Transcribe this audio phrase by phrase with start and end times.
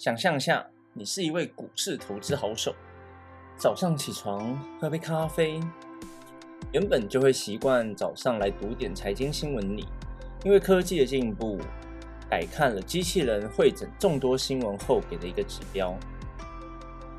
[0.00, 2.74] 想象下，你是一位股市投资好手，
[3.58, 5.60] 早上起床喝杯咖啡，
[6.72, 9.76] 原本就会习惯早上来读点财经新闻。
[9.76, 9.86] 你
[10.42, 11.58] 因为科技的进步，
[12.30, 15.94] 改看了机器人会诊众多新闻后给的一个指标：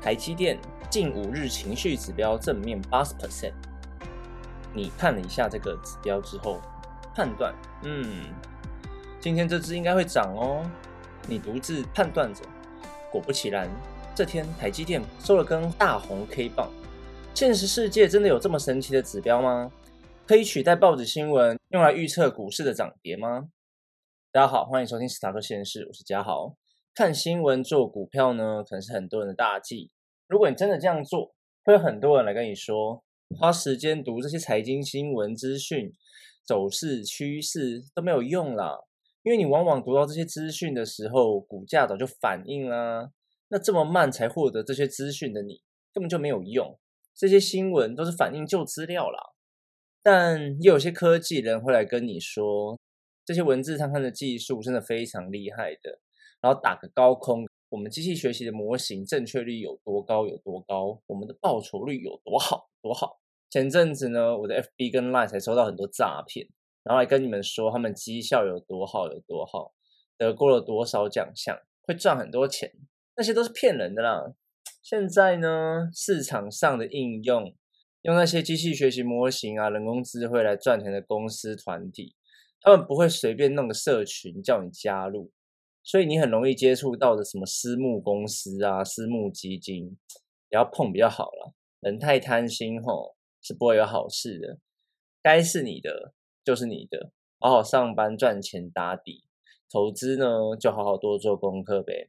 [0.00, 0.58] 台积电
[0.90, 3.52] 近五日情绪指标正面八十 percent。
[4.74, 6.60] 你看了一下这个指标之后，
[7.14, 7.54] 判断，
[7.84, 8.24] 嗯，
[9.20, 10.68] 今天这只应该会涨哦。
[11.28, 12.42] 你独自判断着。
[13.12, 13.68] 果不其然，
[14.14, 16.72] 这天台积电收了根大红 K 棒。
[17.34, 19.70] 现实世界真的有这么神奇的指标吗？
[20.26, 23.48] 可以取代报纸新闻用来预测股市的涨跌吗？
[24.30, 26.56] 大家好，欢迎收听史塔克现实，我是嘉豪。
[26.94, 29.90] 看新闻做股票呢，可能是很多人的大忌。
[30.26, 33.04] 如果你真的这样做，会有很多人来跟你说，
[33.38, 35.92] 花时间读这些财经新闻资讯、
[36.46, 38.78] 走势趋势都没有用啦。
[39.22, 43.10] 因为你往往读到这些资讯的时候，股价早就反应啦。
[43.48, 45.60] 那这么慢才获得这些资讯的你，
[45.92, 46.78] 根本就没有用。
[47.14, 49.32] 这些新闻都是反映旧资料啦。
[50.02, 52.80] 但又有些科技人会来跟你说，
[53.24, 56.00] 这些文字上看的技术真的非常厉害的，
[56.40, 63.20] 然后打个高空，我们机器学习的模型正确率有多高有多高，我们的报酬率有多好多好。
[63.50, 66.48] 前阵子呢，我的 FB 跟 Line 才收到很多诈骗。
[66.84, 69.72] 然后来跟你们说他们绩效有多好有多好，
[70.18, 72.72] 得过了多少奖项，会赚很多钱，
[73.16, 74.34] 那些都是骗人的啦。
[74.82, 77.54] 现在呢，市场上的应用，
[78.02, 82.16] 用那些机器学习模型啊、人工智慧来赚钱的公司团体，
[82.60, 85.30] 他们不会随便弄个社群叫你加入，
[85.84, 89.96] 所以你很容易接触到的什么私募公司啊、私募基金，
[90.48, 91.54] 不要碰比较好了。
[91.78, 94.58] 人太贪心吼，是不会有好事的。
[95.22, 96.12] 该是你的。
[96.44, 99.24] 就是你的，好好上班赚钱打底，
[99.70, 100.26] 投资呢
[100.58, 102.08] 就好好多做功课呗。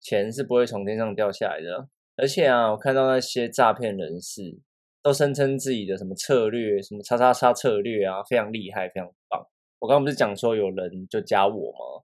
[0.00, 1.88] 钱是不会从天上掉下来的。
[2.16, 4.58] 而且啊，我看到那些诈骗人士
[5.02, 9.46] 都声称自己的什么策略，什么叉叉叉策略啊，非常厉害，非常棒。
[9.78, 12.02] 我刚刚不是讲说有人就加我吗？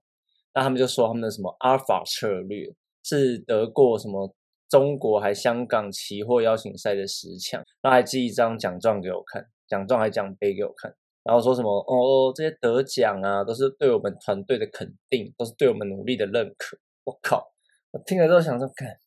[0.53, 2.73] 那他们就说他们的什么阿尔法策略
[3.03, 4.33] 是得过什么
[4.69, 10.95] 中国还香港期货邀请赛的十强，那还寄一张奖状给我看，奖状还奖杯给我看。
[11.25, 16.77] 然后说什么哦，这些得奖啊，都是对我们团队的肯定，都是对我们努力的认可。
[17.03, 17.51] 我靠，
[17.89, 18.99] 我听了之后想说，看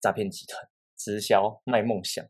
[0.00, 0.62] 诈骗集团
[0.96, 2.24] 直销卖梦想，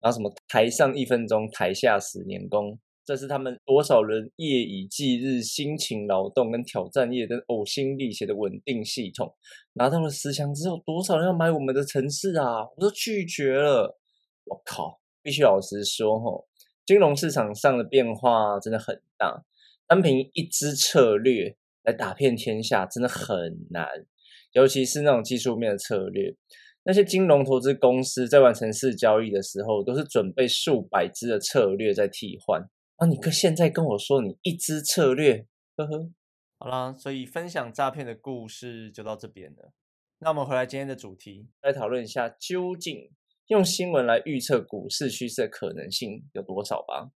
[0.00, 9.36] 然后什么台上一分钟，台下十年功，这是他们多少人夜以继日辛勤劳动跟挑战业的呕心沥血的稳定系统。
[9.74, 12.64] 拿到了十强之后，多少人要买我们的城市啊？
[12.64, 14.00] 我都拒绝了。
[14.46, 16.47] 我靠，必须老实说吼。
[16.88, 19.44] 金融市场上的变化真的很大，
[19.86, 23.86] 单凭一支策略来打遍天下真的很难，
[24.52, 26.34] 尤其是那种技术面的策略。
[26.84, 32.62] 那些金融投资公司在完成市交易的时候，都是准备数百支的策略在替换。
[32.96, 36.10] 啊，你可现在跟我说你一支策略，呵呵。
[36.58, 39.74] 好啦，所以分享诈骗的故事就到这边了。
[40.20, 43.10] 那我们回来今天的主题，来讨论一下究竟。
[43.48, 47.10] 用新闻来预测股市趋势的可能性有多少吧？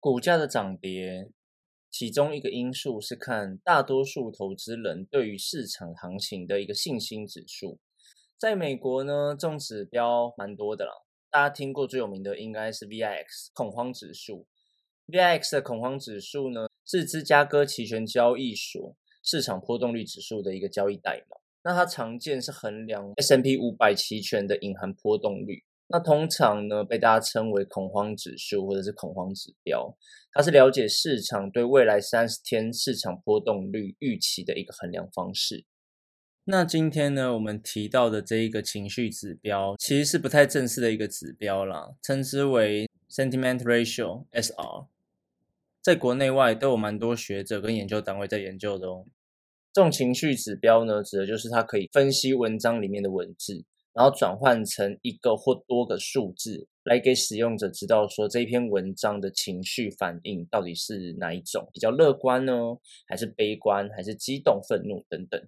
[0.00, 1.30] 股价的涨跌，
[1.90, 7.78] 其中一个因素是看大多数投资人对于市场行情的一个信心指数。
[8.38, 11.04] 在美国呢，这种指标蛮多的了。
[11.28, 14.46] 大家听过最有名的应该是 VIX 恐慌指数。
[15.08, 21.36] VIX 的恐慌指数呢，是芝加哥期权交易所市场波动率指数的一个交易代码。
[21.64, 29.96] 那它常见是衡量 S M P 五百期权的隐含波动率，那通常呢被大家称为恐慌指数或者是恐慌指标，
[30.32, 35.64] 它是了解市场对未来三十天市场波动率预期的一个衡量方式。
[36.44, 44.84] 那今天呢我们提到的这一个情绪指标，其实是不太正式的一个指标啦，称之为 Sentiment Ratio S R，
[45.80, 49.06] 在国内外都有蛮多学者跟研究单位在研究的哦。
[49.74, 62.52] 这种情绪指标呢，指的就是它可以分析文章里面的文字，然后转换成一个或多个数字，来给使用者知道说这篇文章的情绪反应到底是哪一种，比较乐观呢，
[63.08, 65.44] 还是悲观，还是激动、愤怒等等。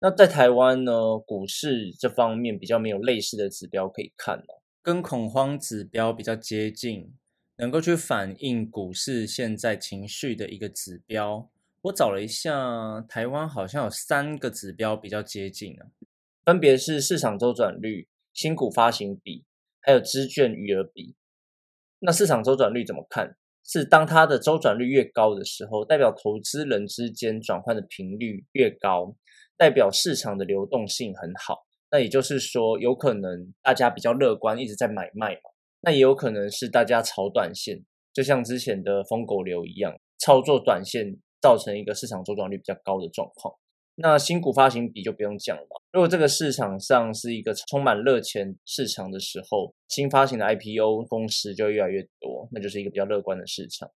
[0.00, 7.14] 那在台湾呢，股市这方面比较没有类似的指标可以看哦，跟恐慌指标比较接近，
[7.58, 11.48] 能够去反映股市现在情绪的一个指标。
[11.82, 15.90] 我找了一下，台湾好像有三个指标比较接近啊，
[16.44, 19.44] 分别是市场周转率、新股发行比，
[19.80, 21.16] 还有资券余额比。
[21.98, 23.36] 那市场周转率怎么看？
[23.64, 29.16] 是当它的周转率越高的时候，代表投资人之间转换的频率越高，
[29.56, 31.66] 代表市场的流动性很好。
[31.90, 35.36] 那也就是说，有可能大家比较乐观，一直在买卖。
[35.80, 43.52] 那也有可能是大家炒短线，就像之前的疯狗流一样，操作短线造成一个市场周转率比较高的状况。
[43.96, 45.66] 那新股发行比就不用讲了。
[45.92, 53.90] 如果这个市场上是一个充满热钱市场的时候，新发行的 IPO 公司就越来越多，那就是一个比较乐观的市场。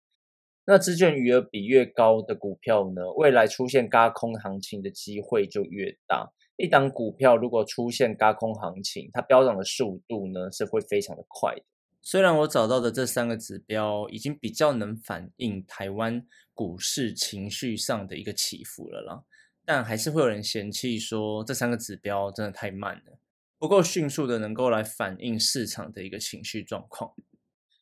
[0.66, 6.30] 那资券余额比越高的股票呢，未来出现嘎空行情的机会就越大。
[6.58, 11.62] 一档股票如果出现嘎空行情，它飙涨的速度呢是会非常的快的。
[12.08, 16.24] 虽然我找到的这三个指标已经比较能反映台湾
[16.54, 19.24] 股市情绪上的一个起伏了啦，
[19.66, 23.18] 但还是会有人嫌弃说这三个指标真的太慢了，
[23.58, 27.12] 不够迅速的能够来反映市场的一个情绪状况。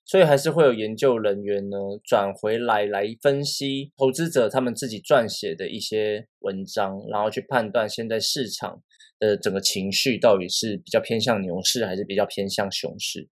[0.05, 8.81] 所以还是会有研究人员呢转回来来分析投资者他们自己撰写的一些文章，然后去判断现在市场
[9.19, 13.27] 的整个情绪到底是比较偏向牛市还是比较偏向熊市。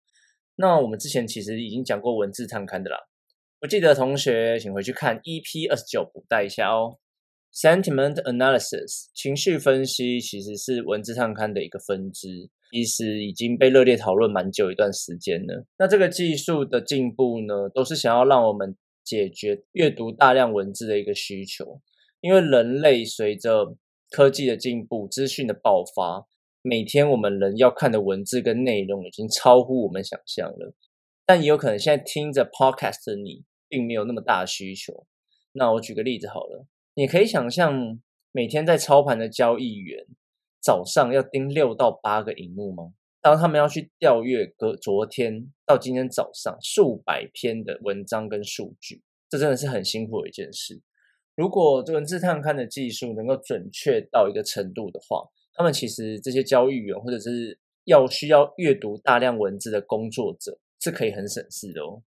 [0.62, 2.98] 那我们之前其实已经讲过文字探勘的啦，
[3.62, 6.98] 不记得同学请回去看 EP 二十九补带一下哦。
[7.54, 12.50] Sentiment analysis 情绪分析其实是文字探勘的一个分支。
[12.72, 15.66] 其实已经被热烈讨论蛮久一段时间了。
[15.80, 21.82] 那这个技术的进步呢，都是想要让我们解决阅读大量文字的一个需求。
[22.20, 23.76] 因为人类随着
[24.12, 26.28] 科技的进步、资讯的爆发，
[26.62, 30.74] 每天我们人要看的文字跟内容已经超乎我们想象了。
[31.26, 35.06] 但也有可能现在听着 Podcast 的你，并没有那么大的需求。
[35.52, 36.66] 那我举个例子好了，
[36.96, 38.00] 你可以想象
[38.32, 40.06] 每天在操盘的交易员。
[40.62, 42.92] 早上要盯六到八个荧幕吗？
[43.22, 50.82] 当他们要去调阅隔昨天到今天早上数百篇的文章跟数据，这真的是很辛苦的一件事。
[51.36, 55.30] 如果文字探勘的技术能够准确到一个程度的话，
[55.60, 62.02] 他们其实这些交易员或者是要需要阅读大量文字的工作者是可以很省事的哦。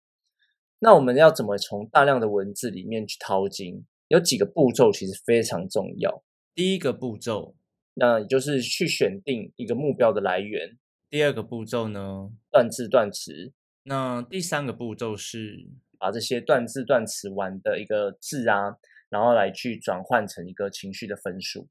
[0.80, 3.84] 那我们要怎么从大量的文字里面去淘金？
[4.08, 6.24] 有几个步骤其实非常重要。
[6.56, 7.54] 第一个步骤。
[7.96, 10.78] 那也就是去选定一个目标的来源。
[11.10, 13.52] 第二个步骤呢，断字断词。
[13.84, 15.68] 那第三个步骤是
[16.00, 18.78] 把这些断字断词完的一个字啊，
[19.10, 21.68] 然后来去转换成一个情绪的分数。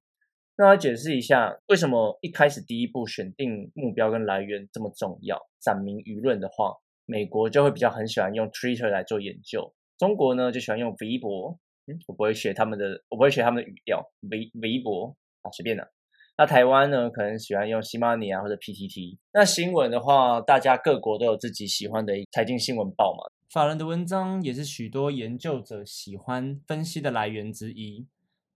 [0.60, 5.40] 那来解释一下，为什么一开始第一步选定目标跟来源这么重要？
[5.58, 6.74] 展明舆论的话，
[7.06, 11.58] 美国就会比较很喜欢用 Twitter 来做研究，中国呢就喜欢用微博。
[11.86, 14.04] 嗯，我不会学他们的，我不会学他们的语调。
[14.30, 15.90] 微微博啊，随便的。
[16.36, 19.16] 那台湾呢，可能喜欢用西马尼啊或者 PTT。
[19.32, 23.24] 那新闻的话，大家各国都有自己喜欢的财经新闻报嘛。
[23.48, 28.06] 法人的文章也是许多研究者喜欢分析的来源之一。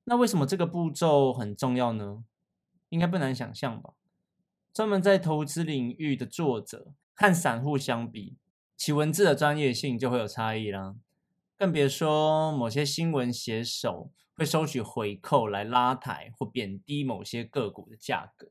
[0.05, 2.25] 那为什么这个步骤很重要呢？
[2.89, 3.95] 应该不难想象吧。
[4.73, 8.37] 专门在投资领域的作者和散户相比，
[8.77, 10.97] 其文字的专业性就会有差异啦。
[11.57, 14.11] 更别说某些新闻写手。
[14.37, 18.51] 会收取回扣来拉抬或贬低某些个股的价格。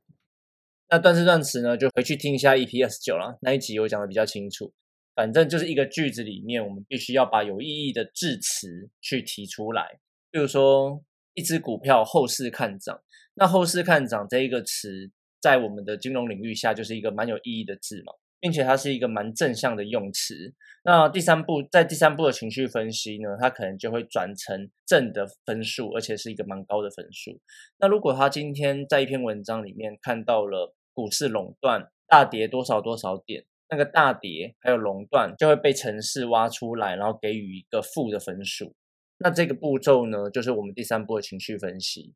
[0.90, 4.72] 那断字断词呢，就回去听一下 EP 二十九了，那一集我讲的比较清楚。
[5.14, 10.00] 反正就是一个句子里面，我们必须要把有意义的字词去提出来。
[10.32, 11.04] 比如说，
[11.34, 13.02] 一只股票后市看涨，
[13.36, 18.14] 那后市看涨这一个词，在我们的金融领域下，就是一个蛮有意义的字嘛。
[18.44, 20.54] 并且它是一个蛮正向的用词。
[20.84, 27.40] 那第三步，在第三步的情绪分析呢，它可能就会转成正的分数，而且是一个蛮高的分数。
[27.80, 38.76] 那如果他今天在一篇文章里面看到了股市垄断大跌多少多少点，那个大跌还有垄断就会被城市挖出来，然后给予一个负的分数。
[39.24, 42.14] 那这个步骤呢，就是我们第三步的情绪分析。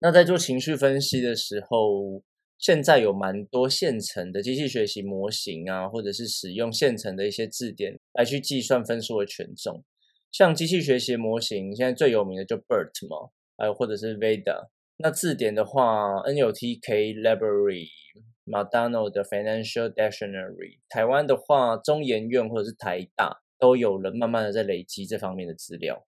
[0.00, 2.22] 那在做情绪分析的时候，
[2.58, 9.84] 现在有蛮多现成的机器学习模型啊，或者是使用现成的一些字典来去计算分数的权重。
[10.32, 14.68] 像机器学习模型，现在最有名的就 BERT 嘛，还有或者是 VEDA。
[14.96, 17.86] 那字典的话，NLTK Library、
[18.44, 20.80] McDonald 的 Financial Dictionary。
[20.88, 26.04] 台湾的话，中研院或者是台大都有人慢慢的在累积这方面的资料。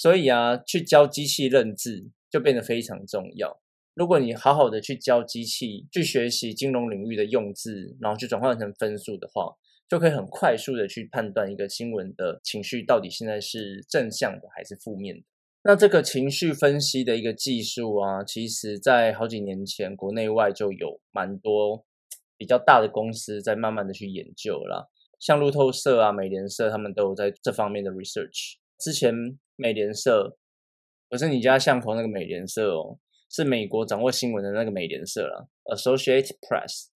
[0.00, 3.60] 所以啊，去教机器认字就变得非常重要。
[3.92, 9.54] 如果你好好的去教机器去学习金融领域的用字，然后去转换成分数的话，
[9.90, 15.22] 就可以很快速的去判断一个新闻的情绪到底现在是正向的还是负面的。
[15.64, 21.84] 那这个情绪分析的一个技术啊，其实在好几年前国内外就有蛮多
[22.38, 28.54] 比较大的公司在慢慢的去研究了，像路透社啊、美联社他们都有在这方面的 research。
[28.78, 29.12] 之前
[29.60, 30.36] 美联社
[31.08, 32.98] 不是你家巷口那个美联社哦。
[33.32, 36.86] 是美国掌握新闻的那个美联社了 a s s o c i a t e Press，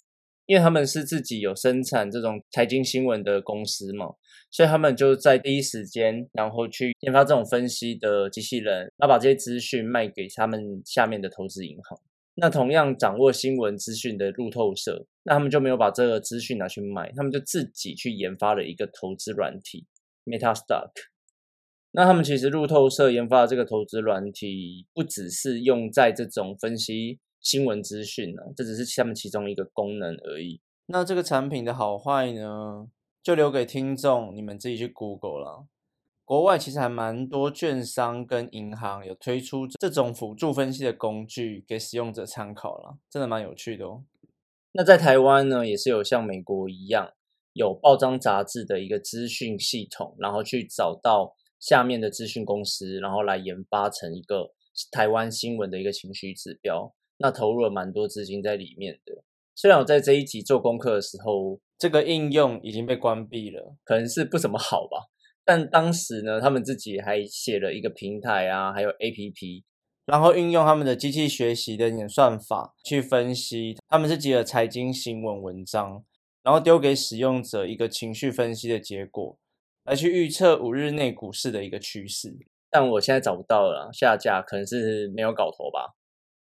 [0.46, 4.06] 因为他们是自己有生产这种财经新闻的公司嘛，
[4.50, 11.96] 所以他们就在第一时间，然后去研发这种分析的机器人，然后把这些资讯卖给他们下面的投资银行。
[12.34, 19.86] 那同样掌握新闻资讯的路透社，那他们就没有把这个资讯拿去卖，他们就自己去研发了一个投资软体
[20.24, 20.90] MetaStock。
[21.96, 30.60] 那他们其实路透社研发的这个投资软体，不只是用在这种分析新闻资讯呢，这只是他们其中一个功能而已。
[30.86, 32.88] 那这个产品的好坏呢，
[33.22, 35.66] 就留给听众你们自己去 Google 了。
[36.24, 44.02] 国外其实还蛮多券商跟银行有推出这种辅助分析的工具给使用者参考了，真的蛮有趣的哦。
[44.72, 47.12] 那在台湾呢，也是有像美国一样
[47.52, 51.36] 有报章杂志的一个资讯系统，然后去找到。
[51.64, 54.50] 下面的资讯公司，然后来研发成一个
[54.92, 59.24] 台湾新闻的一个情绪指标，那投入了蛮多资金在里面的。
[59.54, 65.08] 虽然我在这一集做功课的时候，这个应用已经被关闭了，可能是不怎么好吧。
[65.42, 69.62] 但当时呢，他们自己还写了一个平台啊，还有 APP，
[70.04, 76.04] 然后运用他们的机器学习的演算法去分析他们自己的财经新闻文章，
[76.42, 79.38] 然后丢给使用者一个情绪分析的结果。
[79.84, 82.34] 来去预测五日内股市的一个趋势，
[82.70, 85.94] 但我现在找不到了，下架可能是没有搞头吧。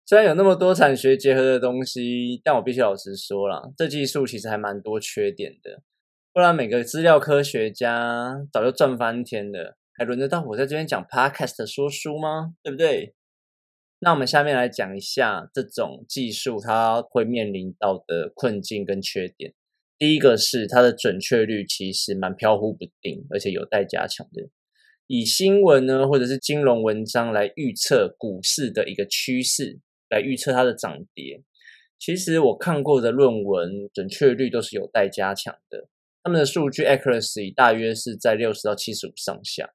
[0.05, 5.83] 虽然有那么多产学结合的东西，但我必须老实说了，这技术其实还蛮多缺点的。
[6.33, 12.53] 不然每个资料科学家早就赚翻天了，还轮得到我在这边讲 podcast 说书吗？
[12.63, 13.13] 对不对？
[13.99, 19.53] 那我们下面来讲一下这种技术它会面临到的困境跟缺点。
[19.97, 24.49] 第一个是它的准确率其实蛮飘忽不定，而且有待加强的。
[25.07, 31.41] 以新闻呢，或者是金融文章来预测股市的一个趋势，来预测它的涨跌，
[31.97, 35.87] 其实我看过的论文准确率都是有待加强的。
[36.21, 39.73] 他们的数据 accuracy 大约是在六十到七十五上下，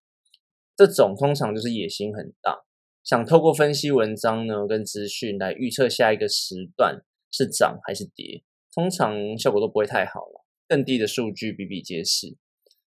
[0.76, 2.62] 这种通常就是野心很大，
[3.02, 8.44] 想透过分析文章呢跟资讯来预测下一个时段是涨还是跌。
[8.74, 12.36] 通常效果都不会太好了，更低的数据比比皆是，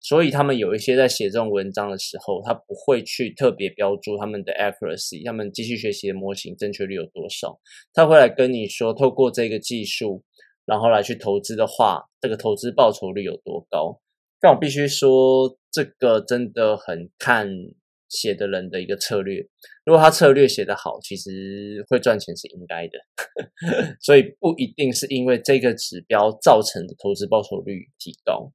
[0.01, 7.61] 所以他们有一些在写这种文章的时候，他不会去特别标注他们的 accuracy，他们机器学习的模型正确率有多少，
[7.93, 10.25] 他会来跟你说，透过这个技术，
[10.65, 14.01] 然后来去投资的话，这个投资报酬率有多高。
[14.41, 17.49] 但我必须说，这个真的很看。
[18.09, 19.47] 写的人的一个策略，
[19.85, 22.99] 如果他策略写得好，其实会赚钱是应该的，
[24.01, 28.53] 所以不一定是因为这个指标造成的投资报酬率提高。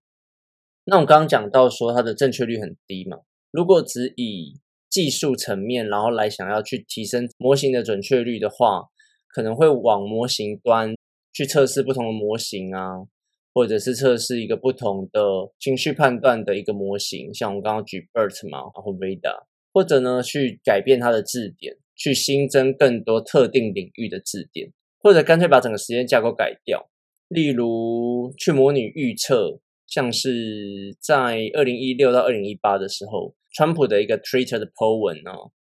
[0.86, 3.20] 那我刚刚讲到说它的正确率很低嘛，
[3.52, 8.84] 如果只以技术层面，然后来想要去提升模型的准确率的话，
[9.28, 10.94] 可能会往模型端
[11.32, 13.06] 去测试不同的模型啊。
[13.54, 15.22] 或者是测试一个不同的
[15.60, 26.90] 情绪判断的一个模型，像我刚刚举 BERT 嘛，然后 VIDA，或者呢去改变它的字典，去新增更多特定领域的字典，或者干脆把整个实验架构改掉，
[27.28, 35.52] 例如去模拟预测，像是在二零一六到二零一八的时候，川普的一个 Twitter 的 po 文啊，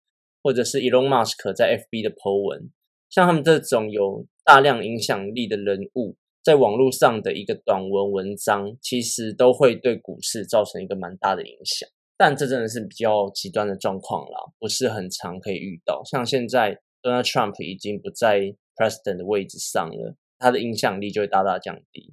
[0.42, 2.70] 或者是 Elon Musk 在 FB 的 po 文，
[3.10, 6.16] 像他们这种有大量影响力的人物。
[6.42, 16.02] 在网络上的一个短文文章，其实都会对股市造成一个蛮大的影响，但这真的是比较极端的状况啦，不是很常可以遇到。
[16.04, 22.12] 像现在 Donald Trump 已经不在 President 的位置上了，他的影响力就会大大降低。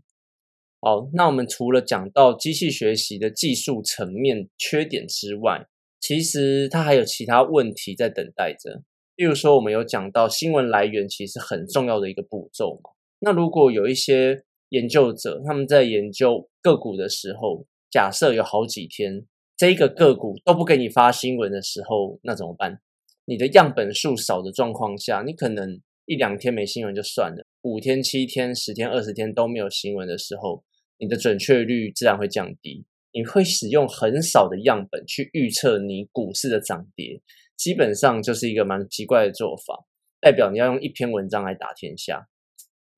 [0.81, 5.65] 好，那我们除了讲到机器学习的技术层面缺点之外，
[5.99, 8.83] 其实它还有其他问题在等待着。
[9.15, 12.91] 例如说，我们有讲到新闻来源其实很重要的一个步骤嘛。
[13.19, 19.25] 那如果有一些研究者他们在研究个股的时候，假设有好几天
[19.57, 22.79] 这一个个股都不给你发新闻的时候，那怎么办？
[23.25, 30.63] 你的样本数少的状况下，你可能一两天没新闻就算了，五天、七天、十天、二十天都没有新闻的时候，
[30.97, 32.85] 你的准确率自然会降低。
[33.11, 37.19] 你会使用很少的样本去预测你股市的涨跌，
[37.57, 39.85] 基本上就是一个蛮奇怪的做法，
[40.21, 42.27] 代表你要用一篇文章来打天下。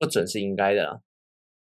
[0.02, 1.00] 不准是应该的。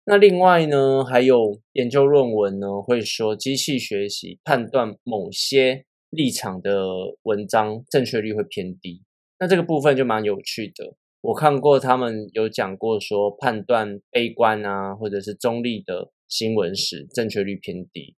[0.03, 6.85] 那另外呢，还有研究论文呢，会说机器学习判断某些立场的
[7.23, 9.01] 文章正确率会偏低。
[9.39, 10.97] 那这个部分就蛮有趣的。
[11.21, 18.13] 我看过他们有讲过说，判断悲观啊，或者是中立的新闻时，正确率偏低。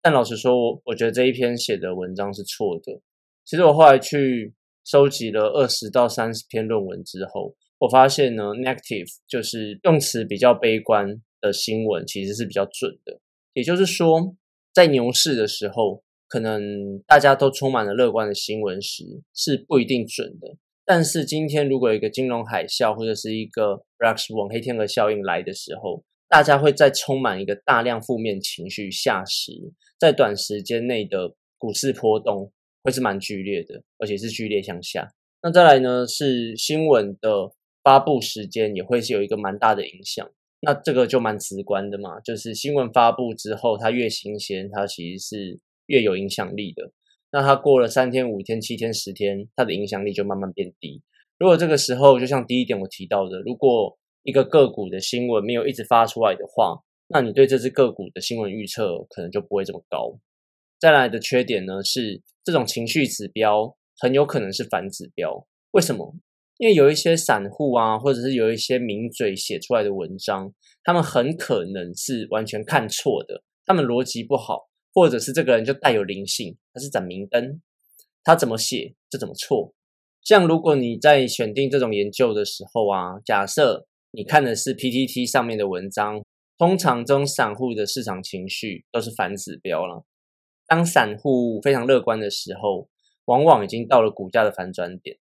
[0.00, 3.00] 但老实说，我我觉得这一篇写的文章是错的。
[3.44, 13.20] 其实我后来去收集了二十到三十篇论文之后，我发现呢，negative 就是用词比较悲观的新闻，其实是比较准的。
[13.52, 14.34] 也就是说，
[14.74, 19.04] 在牛市的时候，可能大家都充满了乐观的新闻时，
[19.34, 20.56] 是不一定准的。
[20.84, 29.52] 但是今天如果有一个金融海啸或者是一个 Black Swan 黑天鹅效应来的时候，大家会在充满一个大量负面情绪下时，
[29.98, 32.50] 在短时间内的股市波动
[32.82, 35.08] 会是蛮剧烈的，而且是剧烈向下。
[35.42, 40.28] 那再来呢，是新闻的发布时间也会是有一个蛮大的影响。
[40.60, 46.90] 那这个就蛮直观的嘛，就是新闻发布之后，它越新鲜，它其实是越有影响力的。
[47.30, 51.02] 那它过了三天、五天、七天、十天，它的影响力就慢慢变低。
[51.38, 60.18] 如果这个时候，就像第一点我提到的，如果一个个股的新闻没有一直发出来的话，那你对这只个股的新闻预测可能就不会这么高。
[60.80, 65.46] 再来的缺点呢是，这种情绪指标很有可能是反指标。
[65.70, 66.16] 为什么？
[66.58, 70.52] 因为有一些散户啊，或者是有一些名嘴写出来的文章，
[70.84, 74.68] 他们很可能是完全看错的，他们逻辑不好。
[74.94, 77.60] 或者是这个人就带有灵性，他是盏明灯，
[78.24, 79.72] 他怎么写就怎么错。
[80.24, 86.24] 像如果你在选定这种研究的时候啊，假设你看的是 PTT 上面的文章，
[86.56, 90.04] 通常中散户的市场情绪都是反指标了。
[90.66, 92.88] 当散户非常乐观的时候，
[93.26, 95.16] 往往已经到了股价的反转点；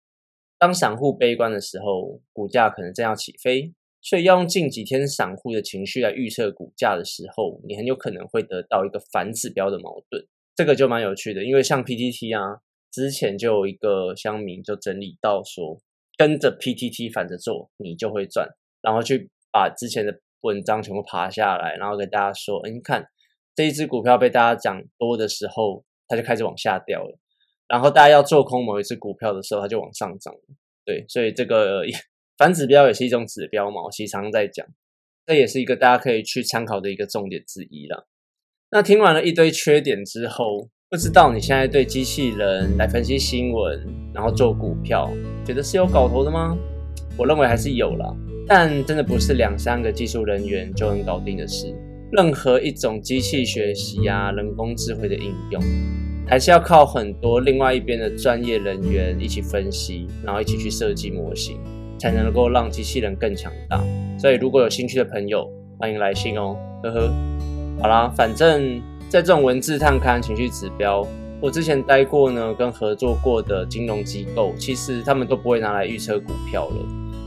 [0.64, 3.74] 当散户悲观的时候，股价可能正要起飞。
[4.02, 11.44] 所以要用近几天散户的情绪来预测股价的时候，你很有可能会得到一个反指标的矛盾，这个就蛮有趣的。
[11.44, 15.82] 因为像 PTT 啊，之前就有一个乡民就整理到说，
[16.18, 18.48] 跟着 PTT 反着做，你就会赚。
[18.82, 23.06] 然后去把之前的文章全部爬下来，然后跟大家说，哎，你看
[23.54, 27.20] 这一只股票被大家讲多的时候，它就开始往下掉了。
[27.74, 30.32] 然后大家要做空某一只股票的时候，它就往上涨。
[30.86, 31.82] 对，所以这个。
[32.36, 34.66] 反指标也是一种指标嘛，我时常常在讲，
[35.24, 38.08] 这也是一个大家可以去参考的一个重点之一了。
[38.72, 45.08] 那听完了一堆缺点之后，不知道你现在对机器人来分析新闻，然后做股票，
[45.46, 46.58] 觉得是有搞头的吗？
[47.16, 51.72] 我认为还是有了，但真的不是两三个技术人员就能搞定的事。
[52.12, 55.62] 任何一种机器学习啊，人工智慧的应用，
[56.28, 61.58] 还是要靠很多另外一边的专业人员一起分析，然后一起去设计模型。
[62.00, 63.82] 才能够让机器人更强大，
[64.20, 67.10] 所以如果有兴趣的朋友，欢迎来信哦，呵呵。
[67.82, 71.08] 好啦，反正在这种文字探勘情绪指标，
[71.40, 76.76] 我之前待过呢，跟合作过的金融机构，其实他们都不会拿来预测股票了，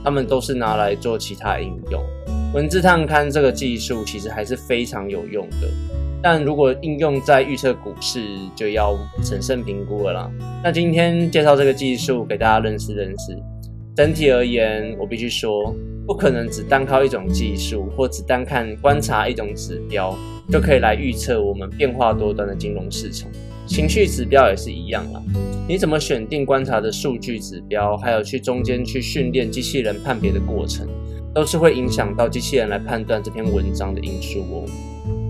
[0.05, 2.03] 他们都是拿来做其他应用。
[2.53, 5.71] 文字探勘这个技术其实还是非常有用的，
[6.23, 8.21] 但如果应用在预测股市，
[8.55, 10.31] 就要审慎评估了啦。
[10.65, 13.37] 那今天介绍这个技术给大家认识认识。
[13.95, 15.75] 整体而言，我必须说，
[16.07, 20.15] 不可能只单靠一种技术，或只单看观察一种指标，
[20.51, 23.31] 就可以来预测我们变化多端的金融市场。
[23.67, 25.23] 情绪指标也是一样啦，
[25.67, 30.87] 你怎么选定观察的数据指标，还有去中间去训练机器人判别的过程，
[31.35, 34.65] 都是会影响到机器人来判断这篇文章的因素哦。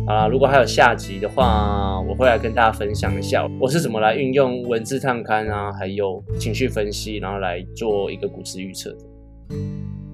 [0.06, 8.98] 啊，如果还有下集的话，我会来跟大家分享一下我是怎么来运用文字探勘啊，还有情绪分析，然后来做一个股市预测的。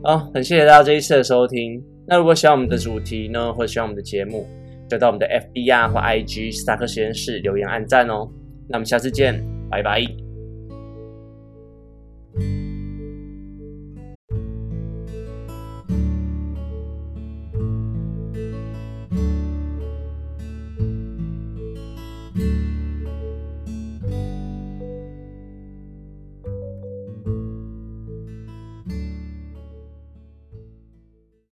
[0.02, 1.82] 好，很谢谢大家这一次的收听。
[2.06, 4.46] 那如果喜欢我们的主题呢，或者喜欢我们的节目，
[4.88, 8.28] 就到我们的 FB 啊或 IG 斯塔克实验室留言按赞哦。
[8.68, 10.21] 那我们下次见，拜拜。